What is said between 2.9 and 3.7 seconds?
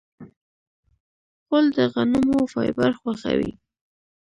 خوښوي.